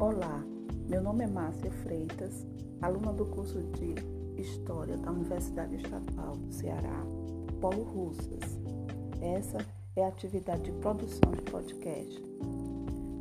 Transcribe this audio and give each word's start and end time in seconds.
Olá, 0.00 0.42
meu 0.88 1.02
nome 1.02 1.24
é 1.24 1.26
Márcia 1.26 1.70
Freitas, 1.70 2.46
aluna 2.80 3.12
do 3.12 3.26
curso 3.26 3.60
de 3.60 3.94
História 4.40 4.96
da 4.96 5.10
Universidade 5.10 5.76
Estadual 5.76 6.38
do 6.38 6.50
Ceará, 6.50 7.04
Polo 7.60 7.82
Russas. 7.82 8.58
Essa 9.20 9.58
é 9.94 10.02
a 10.02 10.08
atividade 10.08 10.62
de 10.62 10.72
produção 10.78 11.32
de 11.32 11.42
podcast. 11.42 12.18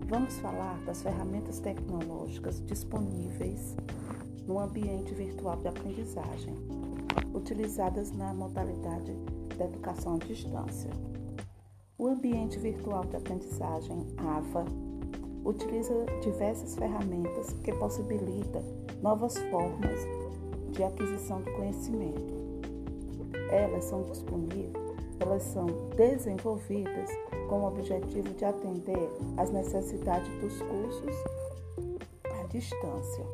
Vamos 0.08 0.38
falar 0.38 0.82
das 0.86 1.02
ferramentas 1.02 1.60
tecnológicas 1.60 2.66
disponíveis 2.66 3.76
no 4.48 4.58
ambiente 4.58 5.14
virtual 5.14 5.58
de 5.58 5.68
aprendizagem, 5.68 6.56
utilizadas 7.34 8.14
na 8.14 8.34
modalidade 8.34 9.14
da 9.58 9.66
educação 9.66 10.16
à 10.16 10.20
distância. 10.20 10.92
O 11.98 12.08
ambiente 12.08 12.58
virtual 12.58 13.04
de 13.04 13.18
aprendizagem, 13.18 14.08
AVA, 14.18 14.89
utiliza 15.46 15.94
diversas 16.22 16.76
ferramentas 16.76 17.54
que 17.64 17.72
possibilitam 17.74 18.64
novas 19.02 19.38
formas 19.50 20.00
de 20.72 20.84
aquisição 20.84 21.42
de 21.42 21.52
conhecimento. 21.52 22.40
Elas 23.52 23.86
são 23.86 24.04
disponíveis, 24.04 24.74
elas 25.20 25.44
são 25.44 25.66
desenvolvidas 25.96 27.10
com 27.50 27.62
o 27.62 27.68
objetivo 27.68 28.30
de 28.34 28.46
atender 28.46 29.10
às 29.38 29.50
necessidades 29.50 30.30
dos 30.40 30.62
cursos 30.62 31.16
à 32.26 32.44
distância. 32.48 33.26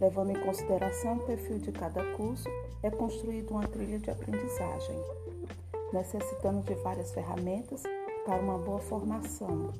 Levando 0.00 0.30
em 0.30 0.40
consideração 0.44 1.16
o 1.16 1.24
perfil 1.24 1.58
de 1.58 1.72
cada 1.72 2.04
curso, 2.14 2.48
é 2.82 2.90
construída 2.90 3.50
uma 3.50 3.66
trilha 3.66 3.98
de 3.98 4.10
aprendizagem, 4.10 4.96
necessitando 5.92 6.62
de 6.62 6.74
várias 6.82 7.12
ferramentas 7.12 7.82
para 8.24 8.40
uma 8.40 8.58
boa 8.58 8.78
formação, 8.78 9.72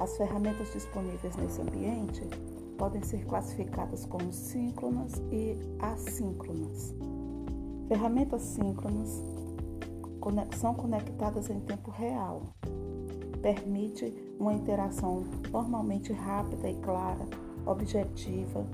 as 0.00 0.16
ferramentas 0.16 0.72
disponíveis 0.72 1.36
nesse 1.36 1.60
ambiente 1.60 2.22
podem 2.78 3.02
ser 3.02 3.26
classificadas 3.26 4.06
como 4.06 4.32
síncronas 4.32 5.22
e 5.30 5.54
assíncronas. 5.78 6.94
Ferramentas 7.86 8.40
síncronas 8.40 9.22
são 10.56 10.74
conectadas 10.74 11.50
em 11.50 11.60
tempo 11.60 11.90
real. 11.90 12.42
Permite 13.42 14.14
uma 14.38 14.54
interação 14.54 15.24
normalmente 15.50 16.12
rápida 16.14 16.70
e 16.70 16.74
clara, 16.76 17.26
objetiva, 17.66 18.66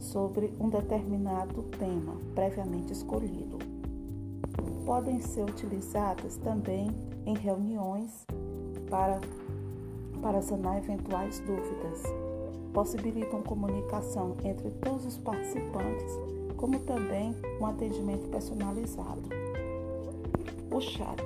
sobre 0.00 0.52
um 0.58 0.68
determinado 0.68 1.62
tema 1.78 2.16
previamente 2.34 2.92
escolhido. 2.92 3.58
Podem 4.84 5.20
ser 5.20 5.44
utilizadas 5.44 6.36
também 6.38 6.88
em 7.24 7.34
reuniões 7.36 8.26
para 8.88 9.20
para 10.26 10.42
sanar 10.42 10.78
eventuais 10.78 11.38
dúvidas. 11.38 12.02
Possibilitam 12.74 13.42
comunicação 13.42 14.34
entre 14.42 14.70
todos 14.70 15.06
os 15.06 15.18
participantes, 15.18 16.18
como 16.56 16.80
também 16.80 17.32
um 17.60 17.66
atendimento 17.66 18.28
personalizado. 18.28 19.22
O 20.68 20.80
chat. 20.80 21.22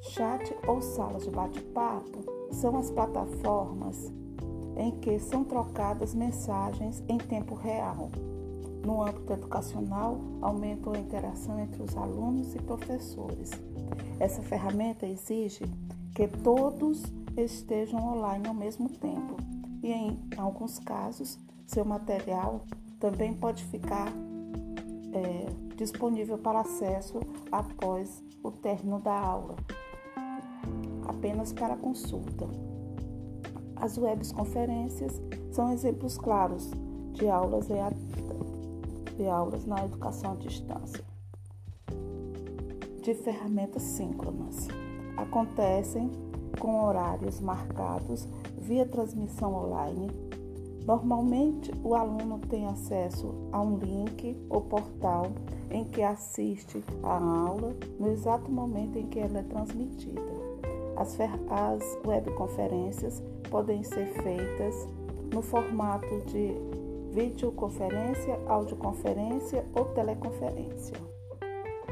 Chat 0.00 0.56
ou 0.66 0.80
salas 0.80 1.24
de 1.24 1.30
bate-papo 1.30 2.24
são 2.50 2.78
as 2.78 2.90
plataformas 2.90 4.10
em 4.78 4.92
que 4.92 5.18
são 5.18 5.44
trocadas 5.44 6.14
mensagens 6.14 7.04
em 7.10 7.18
tempo 7.18 7.54
real. 7.54 8.10
No 8.86 9.02
âmbito 9.02 9.34
educacional, 9.34 10.18
aumenta 10.40 10.96
a 10.96 10.98
interação 10.98 11.60
entre 11.60 11.82
os 11.82 11.94
alunos 11.94 12.54
e 12.54 12.58
professores. 12.62 13.50
Essa 14.18 14.40
ferramenta 14.40 15.06
exige 15.06 15.66
que 16.14 16.26
todos 16.26 17.02
estejam 17.36 18.00
online 18.00 18.46
ao 18.46 18.54
mesmo 18.54 18.88
tempo. 18.88 19.36
E 19.82 19.92
em 19.92 20.18
alguns 20.36 20.78
casos, 20.78 21.38
seu 21.66 21.84
material 21.84 22.62
também 22.98 23.32
pode 23.32 23.64
ficar 23.64 24.12
é, 25.12 25.74
disponível 25.76 26.36
para 26.36 26.60
acesso 26.60 27.20
após 27.50 28.22
o 28.42 28.50
término 28.50 29.00
da 29.00 29.18
aula, 29.18 29.56
apenas 31.06 31.52
para 31.52 31.76
consulta. 31.76 32.46
As 33.76 33.96
webconferências 33.96 35.20
são 35.50 35.72
exemplos 35.72 36.18
claros 36.18 36.70
de 37.12 37.28
aulas, 37.28 37.66
de 39.16 39.26
aulas 39.26 39.64
na 39.64 39.84
educação 39.84 40.32
à 40.32 40.34
distância, 40.36 41.04
de 43.02 43.14
ferramentas 43.14 43.82
síncronas. 43.82 44.68
Acontecem 45.16 46.10
com 46.58 46.84
horários 46.84 47.40
marcados 47.40 48.26
via 48.58 48.86
transmissão 48.86 49.54
online. 49.54 50.10
Normalmente, 50.86 51.70
o 51.84 51.94
aluno 51.94 52.38
tem 52.48 52.66
acesso 52.66 53.34
a 53.52 53.60
um 53.60 53.76
link 53.76 54.36
ou 54.48 54.62
portal 54.62 55.26
em 55.70 55.84
que 55.84 56.02
assiste 56.02 56.82
a 57.02 57.16
aula 57.16 57.76
no 57.98 58.10
exato 58.10 58.50
momento 58.50 58.98
em 58.98 59.06
que 59.06 59.20
ela 59.20 59.38
é 59.38 59.42
transmitida. 59.42 60.20
As, 60.96 61.16
as 61.50 61.98
webconferências 62.04 63.22
podem 63.48 63.82
ser 63.82 64.06
feitas 64.22 64.88
no 65.32 65.42
formato 65.42 66.20
de 66.26 66.54
videoconferência, 67.12 68.38
audioconferência 68.46 69.64
ou 69.74 69.86
teleconferência. 69.86 71.09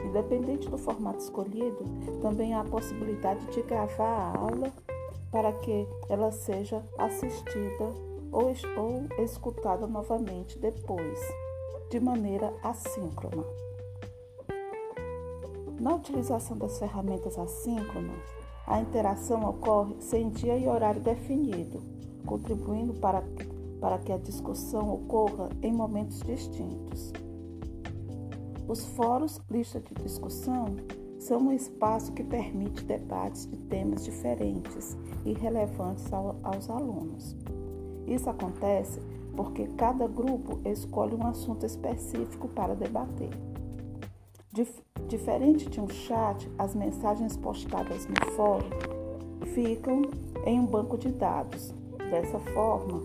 Independente 0.08 0.70
do 0.70 0.78
formato 0.78 1.18
escolhido, 1.18 1.84
também 2.22 2.54
há 2.54 2.62
a 2.62 2.64
possibilidade 2.64 3.44
de 3.52 3.60
gravar 3.60 4.08
a 4.08 4.38
aula 4.38 4.72
para 5.30 5.52
que 5.52 5.86
ela 6.08 6.32
seja 6.32 6.82
assistida 6.96 7.92
ou, 8.32 8.54
ou 8.78 9.22
escutada 9.22 9.86
novamente 9.86 10.58
depois, 10.58 11.20
de 11.90 12.00
maneira 12.00 12.54
assíncrona. 12.62 13.44
Na 15.78 15.94
utilização 15.94 16.56
das 16.56 16.78
ferramentas 16.78 17.38
assíncronas, 17.38 18.16
a 18.66 18.80
interação 18.80 19.46
ocorre 19.48 19.94
sem 20.00 20.30
dia 20.30 20.56
e 20.56 20.66
horário 20.66 21.02
definido, 21.02 21.82
contribuindo 22.24 22.94
para, 22.94 23.22
para 23.78 23.98
que 23.98 24.12
a 24.12 24.16
discussão 24.16 24.90
ocorra 24.90 25.50
em 25.62 25.72
momentos 25.72 26.20
distintos. 26.20 27.12
Os 28.68 28.84
fóruns, 28.84 29.40
lista 29.50 29.80
de 29.80 29.94
discussão, 30.02 30.66
são 31.18 31.38
um 31.38 31.52
espaço 31.52 32.12
que 32.12 32.22
permite 32.22 32.84
debates 32.84 33.46
de 33.46 33.56
temas 33.56 34.04
diferentes 34.04 34.94
e 35.24 35.32
relevantes 35.32 36.12
ao, 36.12 36.36
aos 36.42 36.68
alunos. 36.68 37.34
Isso 38.06 38.28
acontece 38.28 39.00
porque 39.34 39.66
cada 39.76 40.06
grupo 40.06 40.60
escolhe 40.68 41.14
um 41.14 41.26
assunto 41.26 41.64
específico 41.64 42.46
para 42.48 42.74
debater. 42.74 43.30
Dif 44.52 44.82
diferente 45.08 45.70
de 45.70 45.80
um 45.80 45.88
chat, 45.88 46.50
as 46.58 46.74
mensagens 46.74 47.36
postadas 47.38 48.06
no 48.06 48.32
fórum 48.32 48.68
ficam 49.54 50.02
em 50.44 50.60
um 50.60 50.66
banco 50.66 50.98
de 50.98 51.10
dados. 51.10 51.72
Dessa 52.10 52.38
forma, 52.38 53.00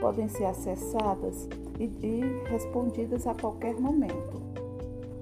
podem 0.00 0.28
ser 0.28 0.44
acessadas 0.44 1.48
e, 1.78 1.84
e 1.84 2.20
respondidas 2.50 3.26
a 3.26 3.34
qualquer 3.34 3.74
momento. 3.80 4.41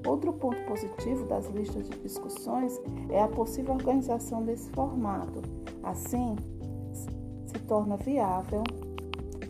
Outro 0.07 0.33
ponto 0.33 0.57
positivo 0.67 1.27
das 1.27 1.47
listas 1.51 1.89
de 1.89 1.99
discussões 1.99 2.81
é 3.11 3.23
a 3.23 3.29
possível 3.29 3.75
organização 3.75 4.43
desse 4.43 4.71
formato. 4.71 5.43
Assim, 5.83 6.37
se 7.47 7.59
torna 7.67 7.97
viável 7.97 8.63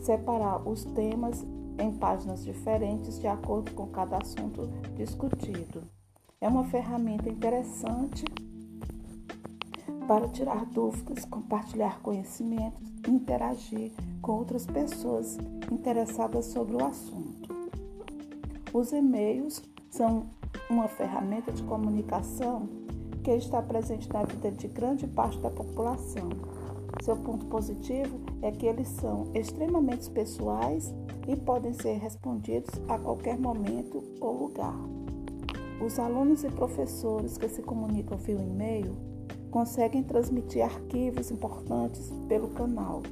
separar 0.00 0.66
os 0.68 0.84
temas 0.84 1.44
em 1.78 1.92
páginas 1.92 2.44
diferentes 2.44 3.18
de 3.18 3.26
acordo 3.26 3.72
com 3.72 3.86
cada 3.88 4.18
assunto 4.18 4.68
discutido. 4.96 5.82
É 6.40 6.48
uma 6.48 6.64
ferramenta 6.64 7.28
interessante 7.28 8.24
para 10.06 10.28
tirar 10.28 10.64
dúvidas, 10.66 11.24
compartilhar 11.24 12.00
conhecimentos 12.00 12.90
interagir 13.08 13.92
com 14.20 14.32
outras 14.32 14.66
pessoas 14.66 15.38
interessadas 15.70 16.46
sobre 16.46 16.76
o 16.76 16.84
assunto. 16.84 17.48
Os 18.72 18.92
e-mails 18.92 19.62
são 19.90 20.26
uma 20.70 20.86
ferramenta 20.86 21.50
de 21.50 21.62
comunicação 21.64 22.68
que 23.24 23.32
está 23.32 23.60
presente 23.60 24.08
na 24.10 24.22
vida 24.22 24.52
de 24.52 24.68
grande 24.68 25.06
parte 25.06 25.38
da 25.40 25.50
população. 25.50 26.28
Seu 27.02 27.16
ponto 27.16 27.44
positivo 27.46 28.20
é 28.40 28.52
que 28.52 28.66
eles 28.66 28.88
são 28.88 29.30
extremamente 29.34 30.08
pessoais 30.10 30.94
e 31.26 31.36
podem 31.36 31.72
ser 31.72 31.98
respondidos 31.98 32.70
a 32.88 32.98
qualquer 32.98 33.38
momento 33.38 34.02
ou 34.20 34.44
lugar. 34.44 34.78
Os 35.84 35.98
alunos 35.98 36.44
e 36.44 36.48
professores 36.48 37.36
que 37.36 37.48
se 37.48 37.62
comunicam 37.62 38.16
via 38.16 38.36
e-mail 38.36 38.92
conseguem 39.50 40.02
transmitir 40.02 40.62
arquivos 40.62 41.30
importantes 41.30 42.12
pelo 42.28 42.50
canal. 42.50 43.02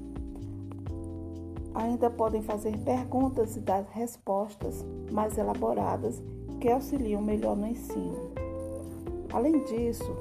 Ainda 1.75 2.10
podem 2.10 2.43
fazer 2.43 2.76
perguntas 2.78 3.56
e 3.56 3.60
dar 3.60 3.84
respostas 3.93 4.84
mais 5.10 5.37
elaboradas 5.38 6.22
que 6.58 6.69
auxiliam 6.70 7.22
melhor 7.22 7.56
no 7.56 7.66
ensino. 7.66 8.32
Além 9.32 9.64
disso, 9.64 10.16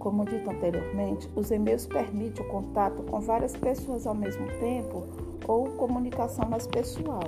Como 0.00 0.24
dito 0.24 0.48
anteriormente, 0.48 1.30
os 1.36 1.50
e-mails 1.50 1.86
permitem 1.86 2.42
o 2.42 2.48
contato 2.48 3.02
com 3.02 3.20
várias 3.20 3.54
pessoas 3.54 4.06
ao 4.06 4.14
mesmo 4.14 4.46
tempo 4.58 5.06
ou 5.46 5.66
comunicação 5.72 6.48
mais 6.48 6.66
pessoal. 6.66 7.22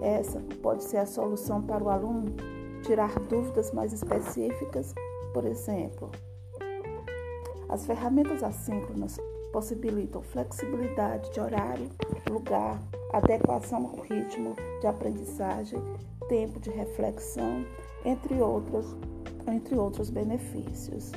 Essa 0.00 0.40
pode 0.62 0.84
ser 0.84 0.98
a 0.98 1.06
solução 1.06 1.60
para 1.60 1.82
o 1.82 1.90
aluno 1.90 2.32
tirar 2.84 3.18
dúvidas 3.18 3.72
mais 3.72 3.92
específicas, 3.92 4.94
por 5.32 5.44
exemplo. 5.44 6.08
As 7.68 7.84
ferramentas 7.84 8.44
assíncronas 8.44 9.18
possibilitam 9.52 10.22
flexibilidade 10.22 11.32
de 11.32 11.40
horário, 11.40 11.88
lugar, 12.30 12.80
adequação 13.12 13.86
ao 13.86 14.02
ritmo 14.02 14.54
de 14.80 14.86
aprendizagem, 14.86 15.82
tempo 16.28 16.60
de 16.60 16.70
reflexão, 16.70 17.64
entre 18.04 18.40
outros, 18.40 18.96
entre 19.46 19.76
outros 19.76 20.10
benefícios. 20.10 21.12